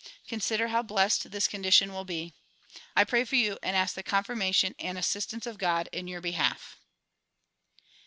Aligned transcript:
Consider 0.27 0.69
how 0.69 0.81
blessed 0.81 1.29
this 1.29 1.47
condition 1.47 1.93
will 1.93 2.05
be. 2.05 2.33
I 2.95 3.03
pray 3.03 3.23
for 3.23 3.35
you 3.35 3.59
and 3.61 3.75
ask 3.77 3.93
the 3.93 4.01
confirmation 4.01 4.73
and 4.79 4.97
assistance 4.97 5.45
of 5.45 5.59
God 5.59 5.89
in 5.91 6.07
your 6.07 6.21
behalf. 6.21 6.79